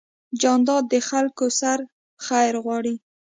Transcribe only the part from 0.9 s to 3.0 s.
د خلکو سره خیر غواړي.